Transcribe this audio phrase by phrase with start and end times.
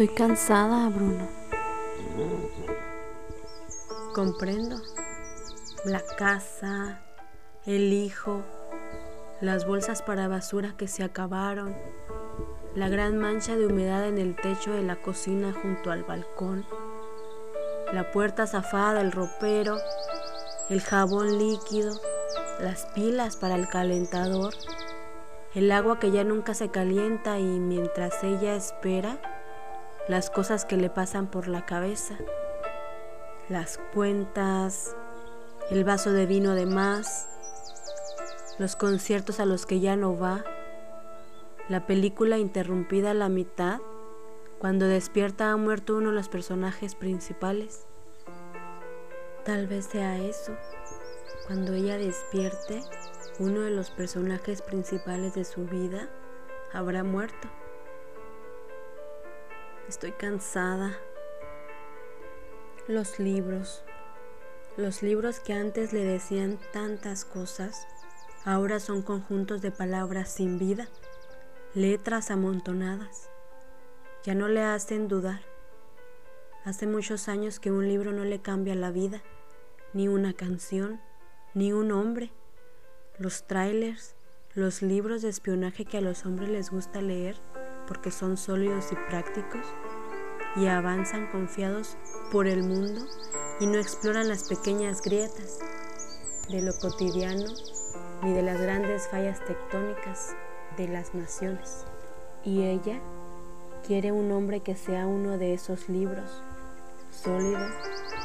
[0.00, 1.26] Estoy cansada, Bruno.
[4.14, 4.76] Comprendo.
[5.84, 7.00] La casa,
[7.66, 8.44] el hijo,
[9.40, 11.76] las bolsas para basura que se acabaron,
[12.76, 16.64] la gran mancha de humedad en el techo de la cocina junto al balcón,
[17.92, 19.78] la puerta zafada del ropero,
[20.70, 22.00] el jabón líquido,
[22.60, 24.54] las pilas para el calentador,
[25.56, 29.37] el agua que ya nunca se calienta y mientras ella espera,
[30.08, 32.16] las cosas que le pasan por la cabeza,
[33.50, 34.96] las cuentas,
[35.70, 37.28] el vaso de vino de más,
[38.58, 40.44] los conciertos a los que ya no va,
[41.68, 43.80] la película interrumpida a la mitad,
[44.58, 47.86] cuando despierta ha muerto uno de los personajes principales.
[49.44, 50.56] Tal vez sea eso,
[51.46, 52.82] cuando ella despierte,
[53.38, 56.08] uno de los personajes principales de su vida
[56.72, 57.48] habrá muerto.
[59.88, 60.98] Estoy cansada.
[62.88, 63.84] Los libros,
[64.76, 67.88] los libros que antes le decían tantas cosas,
[68.44, 70.88] ahora son conjuntos de palabras sin vida,
[71.72, 73.30] letras amontonadas.
[74.24, 75.40] Ya no le hacen dudar.
[76.66, 79.22] Hace muchos años que un libro no le cambia la vida,
[79.94, 81.00] ni una canción,
[81.54, 82.30] ni un hombre.
[83.16, 84.16] Los trailers,
[84.52, 87.36] los libros de espionaje que a los hombres les gusta leer,
[87.88, 89.64] porque son sólidos y prácticos
[90.56, 91.96] y avanzan confiados
[92.30, 93.00] por el mundo
[93.60, 95.58] y no exploran las pequeñas grietas
[96.50, 97.50] de lo cotidiano
[98.22, 100.36] ni de las grandes fallas tectónicas
[100.76, 101.84] de las naciones.
[102.44, 103.00] Y ella
[103.86, 106.42] quiere un hombre que sea uno de esos libros,
[107.10, 107.66] sólido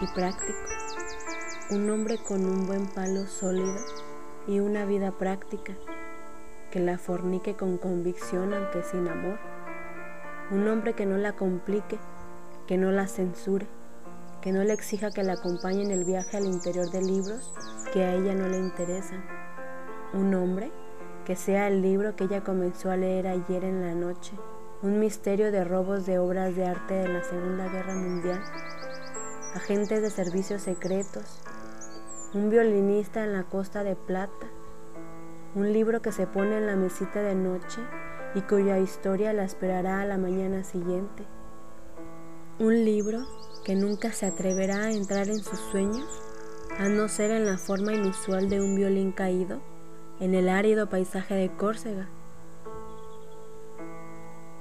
[0.00, 0.58] y práctico,
[1.70, 3.76] un hombre con un buen palo sólido
[4.46, 5.74] y una vida práctica,
[6.70, 9.51] que la fornique con convicción aunque sin amor
[10.50, 11.98] un hombre que no la complique,
[12.66, 13.66] que no la censure,
[14.40, 17.52] que no le exija que la acompañe en el viaje al interior de libros
[17.92, 19.24] que a ella no le interesan.
[20.14, 20.72] Un hombre
[21.24, 24.32] que sea el libro que ella comenzó a leer ayer en la noche,
[24.82, 28.42] un misterio de robos de obras de arte de la Segunda Guerra Mundial,
[29.54, 31.40] agentes de servicios secretos,
[32.34, 34.48] un violinista en la costa de plata,
[35.54, 37.80] un libro que se pone en la mesita de noche
[38.34, 41.24] y cuya historia la esperará a la mañana siguiente.
[42.58, 43.26] Un libro
[43.64, 46.22] que nunca se atreverá a entrar en sus sueños,
[46.78, 49.60] a no ser en la forma inusual de un violín caído
[50.20, 52.08] en el árido paisaje de Córcega.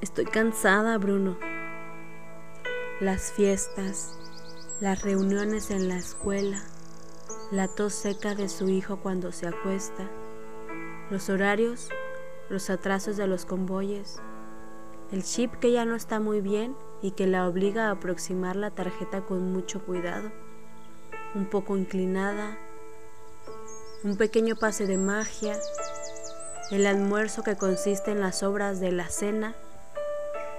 [0.00, 1.38] Estoy cansada, Bruno.
[3.00, 4.18] Las fiestas,
[4.80, 6.62] las reuniones en la escuela,
[7.50, 10.10] la tos seca de su hijo cuando se acuesta,
[11.10, 11.88] los horarios
[12.48, 14.20] los atrasos de los convoyes,
[15.12, 18.70] el chip que ya no está muy bien y que la obliga a aproximar la
[18.70, 20.30] tarjeta con mucho cuidado,
[21.34, 22.58] un poco inclinada,
[24.04, 25.58] un pequeño pase de magia,
[26.70, 29.54] el almuerzo que consiste en las obras de la cena,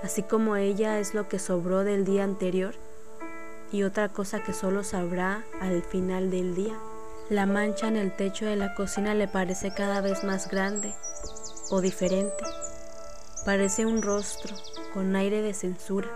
[0.04, 2.76] así como ella es lo que sobró del día anterior
[3.72, 6.78] y otra cosa que solo sabrá al final del día.
[7.30, 10.94] La mancha en el techo de la cocina le parece cada vez más grande
[11.70, 12.44] o diferente.
[13.46, 14.56] Parece un rostro
[14.94, 16.10] con aire de censura.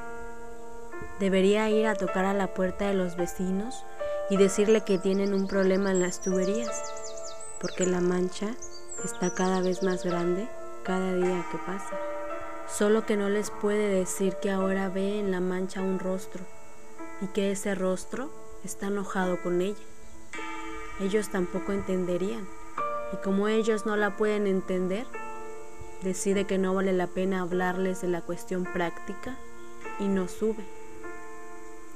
[1.19, 3.83] Debería ir a tocar a la puerta de los vecinos
[4.29, 6.81] y decirle que tienen un problema en las tuberías,
[7.59, 8.55] porque la mancha
[9.03, 10.47] está cada vez más grande
[10.83, 11.99] cada día que pasa.
[12.67, 16.43] Solo que no les puede decir que ahora ve en la mancha un rostro
[17.21, 18.29] y que ese rostro
[18.63, 19.83] está enojado con ella.
[20.99, 22.47] Ellos tampoco entenderían
[23.13, 25.05] y como ellos no la pueden entender,
[26.03, 29.37] decide que no vale la pena hablarles de la cuestión práctica
[29.99, 30.65] y no sube.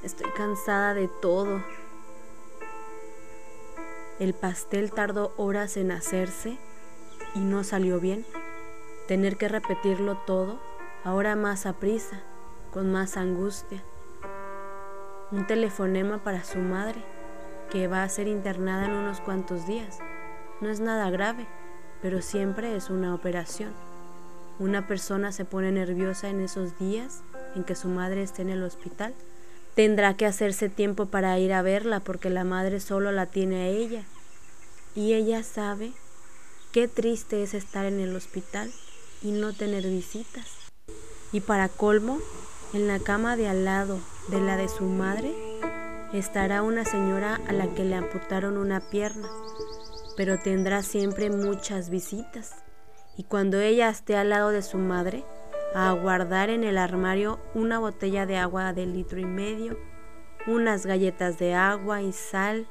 [0.04, 1.64] Estoy cansada de todo.
[4.20, 6.58] El pastel tardó horas en hacerse
[7.34, 8.26] y no salió bien.
[9.08, 10.60] Tener que repetirlo todo,
[11.04, 12.22] ahora más a prisa,
[12.72, 13.84] con más angustia.
[15.32, 17.04] Un telefonema para su madre,
[17.72, 20.00] que va a ser internada en unos cuantos días.
[20.62, 21.48] No es nada grave,
[22.02, 23.74] pero siempre es una operación.
[24.58, 27.24] Una persona se pone nerviosa en esos días
[27.56, 29.14] en que su madre esté en el hospital.
[29.76, 33.68] Tendrá que hacerse tiempo para ir a verla porque la madre solo la tiene a
[33.68, 34.04] ella.
[34.96, 35.92] Y ella sabe
[36.72, 38.72] qué triste es estar en el hospital
[39.22, 40.48] y no tener visitas.
[41.34, 42.20] Y para colmo,
[42.74, 44.00] en la cama de al lado
[44.30, 45.34] de la de su madre
[46.14, 49.28] estará una señora a la que le amputaron una pierna,
[50.16, 52.65] pero tendrá siempre muchas visitas
[53.18, 55.24] y cuando ella esté al lado de su madre,
[55.74, 59.78] a guardar en el armario una botella de agua de litro y medio,
[60.48, 62.68] unas galletas de agua y sal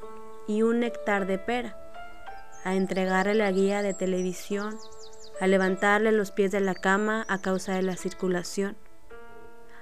[0.47, 1.77] y un néctar de pera,
[2.65, 4.79] a entregarle la guía de televisión,
[5.41, 8.77] a levantarle los pies de la cama a causa de la circulación.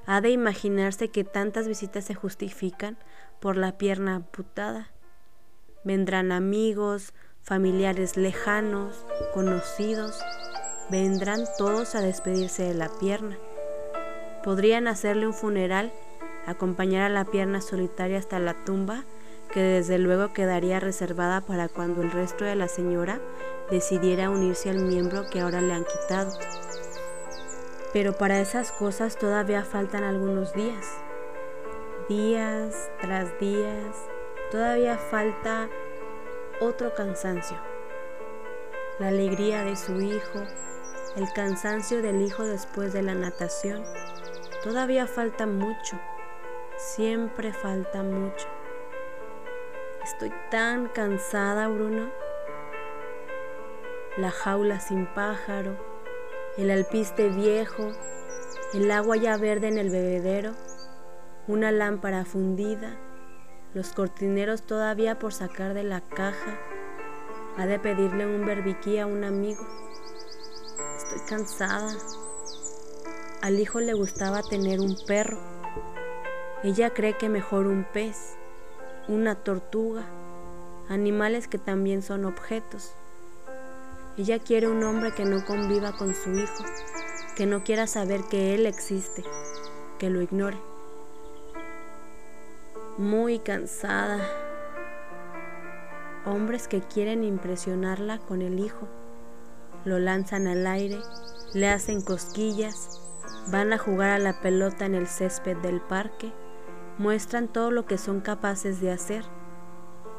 [0.07, 2.99] Ha de imaginarse que tantas visitas se justifican
[3.41, 4.91] por la pierna amputada.
[5.85, 7.13] Vendrán amigos,
[7.43, 9.05] familiares lejanos,
[9.35, 10.21] conocidos,
[10.91, 13.39] vendrán todos a despedirse de la pierna.
[14.45, 15.93] Podrían hacerle un funeral,
[16.47, 19.05] acompañar a la pierna solitaria hasta la tumba,
[19.53, 23.21] que desde luego quedaría reservada para cuando el resto de la señora
[23.71, 26.33] decidiera unirse al miembro que ahora le han quitado.
[27.93, 30.87] Pero para esas cosas todavía faltan algunos días.
[32.09, 33.97] Días tras días,
[34.51, 35.69] todavía falta
[36.61, 37.72] otro cansancio.
[38.99, 40.41] La alegría de su hijo,
[41.17, 43.83] el cansancio del hijo después de la natación.
[44.63, 45.99] Todavía falta mucho,
[46.77, 48.47] siempre falta mucho.
[50.05, 52.11] Estoy tan cansada, Bruno.
[54.19, 55.75] La jaula sin pájaro,
[56.59, 57.93] el alpiste viejo,
[58.75, 60.53] el agua ya verde en el bebedero,
[61.49, 62.99] una lámpara fundida,
[63.73, 66.59] los cortineros todavía por sacar de la caja.
[67.59, 69.67] Ha de pedirle un berbiquí a un amigo.
[70.97, 71.95] Estoy cansada.
[73.43, 75.39] Al hijo le gustaba tener un perro.
[76.63, 78.37] Ella cree que mejor un pez,
[79.07, 80.07] una tortuga,
[80.89, 82.95] animales que también son objetos.
[84.17, 86.65] Ella quiere un hombre que no conviva con su hijo,
[87.37, 89.25] que no quiera saber que él existe,
[89.99, 90.57] que lo ignore.
[92.97, 94.42] Muy cansada.
[96.25, 98.89] Hombres que quieren impresionarla con el hijo.
[99.85, 100.99] Lo lanzan al aire,
[101.55, 103.01] le hacen cosquillas,
[103.51, 106.33] van a jugar a la pelota en el césped del parque,
[106.99, 109.25] muestran todo lo que son capaces de hacer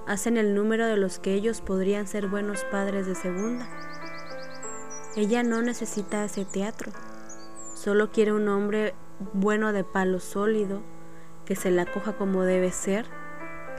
[0.05, 3.67] hacen el número de los que ellos podrían ser buenos padres de segunda.
[5.15, 6.91] Ella no necesita ese teatro,
[7.75, 8.95] solo quiere un hombre
[9.33, 10.81] bueno de palo sólido,
[11.45, 13.05] que se la coja como debe ser,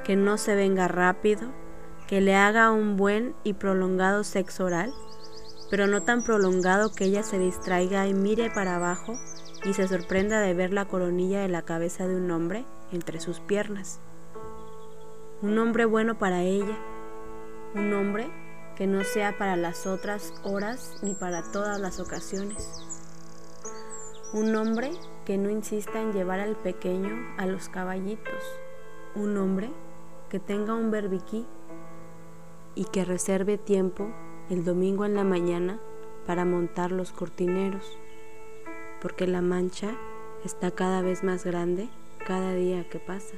[0.05, 1.53] que no se venga rápido,
[2.09, 4.93] que le haga un buen y prolongado sexo oral,
[5.71, 9.15] pero no tan prolongado que ella se distraiga y mire para abajo
[9.65, 13.41] y se sorprenda de ver la coronilla de la cabeza de un hombre entre sus
[13.41, 14.01] piernas.
[15.41, 16.79] Un hombre bueno para ella,
[17.75, 18.31] un hombre
[18.77, 22.69] que no sea para las otras horas ni para todas las ocasiones,
[24.33, 24.91] un hombre
[25.25, 28.43] que no insista en llevar al pequeño a los caballitos,
[29.15, 29.71] un hombre
[30.29, 31.47] que tenga un berbiquí
[32.75, 34.09] y que reserve tiempo
[34.50, 35.81] el domingo en la mañana
[36.26, 37.99] para montar los cortineros,
[39.00, 39.97] porque la mancha
[40.44, 41.88] está cada vez más grande
[42.26, 43.37] cada día que pasa.